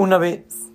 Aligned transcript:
Una 0.00 0.16
vez 0.16 0.70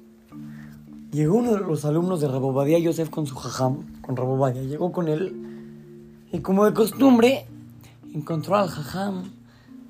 llegó 1.12 1.37
uno 1.37 1.55
de 1.55 1.62
los 1.62 1.83
alumnos 1.83 2.21
de 2.21 2.27
Rabobadía 2.27 2.77
Yosef 2.77 3.09
con 3.09 3.25
su 3.25 3.35
jajam, 3.35 3.79
con 4.01 4.15
Rabobadía, 4.15 4.61
llegó 4.61 4.91
con 4.91 5.07
él 5.07 6.25
y 6.31 6.39
como 6.41 6.63
de 6.63 6.73
costumbre 6.73 7.47
encontró 8.13 8.56
al 8.56 8.69
jajam 8.69 9.31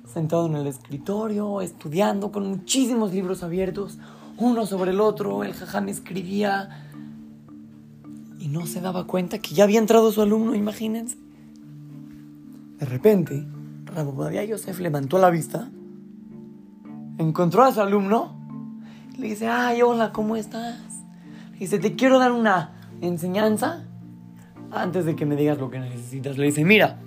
sentado 0.06 0.46
en 0.46 0.56
el 0.56 0.66
escritorio, 0.66 1.60
estudiando 1.60 2.32
con 2.32 2.48
muchísimos 2.48 3.12
libros 3.12 3.42
abiertos, 3.42 3.98
uno 4.38 4.64
sobre 4.64 4.92
el 4.92 5.00
otro, 5.00 5.44
el 5.44 5.52
jajam 5.52 5.90
escribía 5.90 6.88
y 8.38 8.48
no 8.48 8.66
se 8.66 8.80
daba 8.80 9.06
cuenta 9.06 9.38
que 9.38 9.54
ya 9.54 9.64
había 9.64 9.80
entrado 9.80 10.10
su 10.12 10.22
alumno, 10.22 10.54
imagínense. 10.54 11.18
De 12.78 12.86
repente, 12.86 13.46
Rabobadía 13.96 14.44
Yosef 14.44 14.78
levantó 14.80 15.16
la 15.16 15.30
vista, 15.30 15.70
encontró 17.16 17.64
a 17.64 17.72
su 17.72 17.80
alumno 17.80 18.36
le 19.16 19.28
dice, 19.28 19.48
ay, 19.48 19.80
hola, 19.80 20.12
¿cómo 20.12 20.36
estás? 20.36 20.78
Le 21.54 21.60
dice, 21.60 21.78
te 21.78 21.96
quiero 21.96 22.18
dar 22.18 22.32
una 22.32 22.74
enseñanza 23.00 23.86
antes 24.70 25.06
de 25.06 25.16
que 25.16 25.24
me 25.24 25.34
digas 25.34 25.56
lo 25.56 25.70
que 25.70 25.78
necesitas. 25.78 26.36
Le 26.36 26.44
dice, 26.44 26.62
mira, 26.66 26.98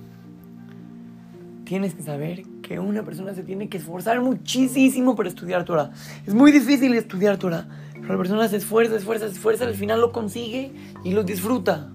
tienes 1.64 1.94
que 1.94 2.02
saber 2.02 2.42
que 2.64 2.80
una 2.80 3.04
persona 3.04 3.36
se 3.36 3.44
tiene 3.44 3.70
que 3.70 3.78
esforzar 3.78 4.20
muchísimo 4.22 5.16
para 5.16 5.30
estudiar 5.30 5.66
Torah. 5.66 5.92
Es 6.26 6.34
muy 6.34 6.52
difícil 6.52 6.96
estudiar 6.96 7.38
Torah, 7.38 7.68
pero 7.94 8.14
la 8.14 8.18
persona 8.18 8.48
se 8.48 8.58
esfuerza, 8.58 8.96
esfuerza, 8.96 9.28
esfuerza, 9.28 9.66
al 9.66 9.76
final 9.76 10.02
lo 10.02 10.12
consigue 10.12 10.74
y 11.04 11.14
lo 11.14 11.24
disfruta. 11.24 11.92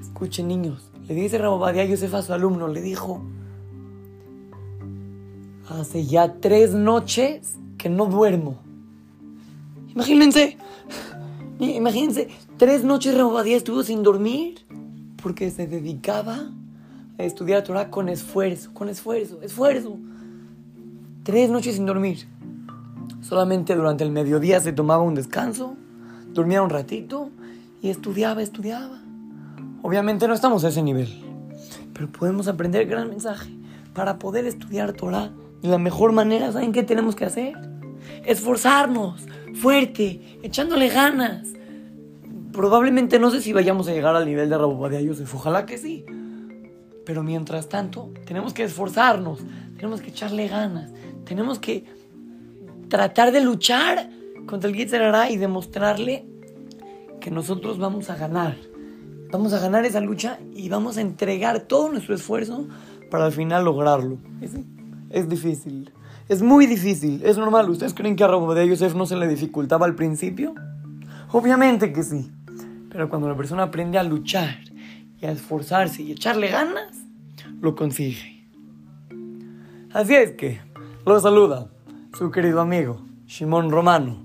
Escuchen, 0.00 0.48
niños, 0.48 0.90
le 1.08 1.14
dice 1.14 1.38
Rabobadia 1.38 1.84
Yosef 1.84 2.14
a 2.14 2.22
su 2.22 2.32
alumno, 2.32 2.68
le 2.68 2.82
dijo, 2.82 3.22
Hace 5.68 6.06
ya 6.06 6.34
tres 6.40 6.72
noches 6.72 7.56
que 7.76 7.88
no 7.88 8.06
duermo. 8.06 8.58
Imagínense, 9.88 10.56
imagínense, 11.58 12.28
tres 12.56 12.84
noches 12.84 13.16
Rabobadía 13.16 13.56
estuvo 13.56 13.82
sin 13.82 14.02
dormir 14.02 14.64
porque 15.22 15.50
se 15.50 15.66
dedicaba 15.66 16.50
a 17.18 17.22
estudiar 17.24 17.64
Torah 17.64 17.90
con 17.90 18.08
esfuerzo, 18.08 18.72
con 18.72 18.88
esfuerzo, 18.88 19.42
esfuerzo. 19.42 19.98
Tres 21.22 21.50
noches 21.50 21.74
sin 21.74 21.84
dormir. 21.84 22.28
Solamente 23.20 23.74
durante 23.74 24.04
el 24.04 24.10
mediodía 24.10 24.60
se 24.60 24.72
tomaba 24.72 25.02
un 25.02 25.14
descanso, 25.14 25.76
dormía 26.32 26.62
un 26.62 26.70
ratito 26.70 27.30
y 27.82 27.90
estudiaba, 27.90 28.40
estudiaba. 28.40 29.02
Obviamente 29.82 30.26
no 30.26 30.34
estamos 30.34 30.64
a 30.64 30.68
ese 30.68 30.82
nivel, 30.82 31.08
pero 31.92 32.10
podemos 32.10 32.48
aprender 32.48 32.82
el 32.82 32.88
gran 32.88 33.08
mensaje. 33.08 33.50
Para 33.94 34.18
poder 34.18 34.46
estudiar 34.46 34.92
Torah 34.92 35.32
y 35.62 35.68
la 35.68 35.78
mejor 35.78 36.12
manera, 36.12 36.52
¿saben 36.52 36.72
qué 36.72 36.82
tenemos 36.82 37.16
que 37.16 37.24
hacer? 37.24 37.54
Esforzarnos, 38.24 39.26
fuerte, 39.54 40.38
echándole 40.42 40.88
ganas. 40.88 41.48
Probablemente 42.52 43.18
no 43.18 43.30
sé 43.30 43.40
si 43.40 43.52
vayamos 43.52 43.88
a 43.88 43.92
llegar 43.92 44.16
al 44.16 44.26
nivel 44.26 44.48
de 44.48 44.58
Rabobadía 44.58 45.00
Yosef, 45.00 45.32
ojalá 45.34 45.66
que 45.66 45.78
sí. 45.78 46.04
Pero 47.04 47.22
mientras 47.22 47.68
tanto, 47.68 48.12
tenemos 48.26 48.52
que 48.52 48.64
esforzarnos, 48.64 49.40
tenemos 49.76 50.00
que 50.00 50.10
echarle 50.10 50.48
ganas, 50.48 50.92
tenemos 51.24 51.58
que 51.58 51.84
tratar 52.88 53.32
de 53.32 53.40
luchar 53.40 54.10
contra 54.46 54.68
el 54.68 54.76
Yitzhak 54.76 55.30
y 55.30 55.36
demostrarle 55.36 56.26
que 57.20 57.30
nosotros 57.30 57.78
vamos 57.78 58.10
a 58.10 58.16
ganar. 58.16 58.56
Vamos 59.30 59.52
a 59.52 59.58
ganar 59.58 59.84
esa 59.84 60.00
lucha 60.00 60.38
y 60.54 60.68
vamos 60.68 60.96
a 60.96 61.02
entregar 61.02 61.60
todo 61.60 61.90
nuestro 61.90 62.14
esfuerzo 62.14 62.66
para 63.10 63.26
al 63.26 63.32
final 63.32 63.64
lograrlo. 63.64 64.18
Es 65.10 65.28
difícil. 65.28 65.92
Es 66.28 66.42
muy 66.42 66.66
difícil. 66.66 67.22
Es 67.24 67.36
normal. 67.36 67.68
¿Ustedes 67.68 67.94
creen 67.94 68.16
que 68.16 68.24
a 68.24 68.28
Rabodea 68.28 68.64
Yosef 68.64 68.94
no 68.94 69.06
se 69.06 69.16
le 69.16 69.28
dificultaba 69.28 69.86
al 69.86 69.94
principio? 69.94 70.54
Obviamente 71.30 71.92
que 71.92 72.02
sí. 72.02 72.30
Pero 72.90 73.08
cuando 73.10 73.28
la 73.28 73.36
persona 73.36 73.64
aprende 73.64 73.98
a 73.98 74.02
luchar 74.02 74.58
y 75.20 75.26
a 75.26 75.30
esforzarse 75.30 76.02
y 76.02 76.12
echarle 76.12 76.48
ganas, 76.48 76.96
lo 77.60 77.74
consigue. 77.74 78.46
Así 79.92 80.14
es 80.14 80.32
que 80.32 80.60
lo 81.04 81.20
saluda 81.20 81.68
su 82.16 82.30
querido 82.30 82.60
amigo 82.60 83.02
Shimon 83.26 83.70
Romano 83.70 84.24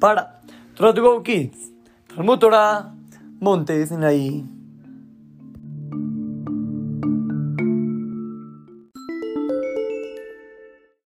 para 0.00 0.42
Trot 0.74 0.98
Go 0.98 1.22
Kids, 1.22 1.72
Talmud 2.14 2.38
Torah, 2.38 2.94
Monte 3.40 3.86
Sinaí. 3.86 4.53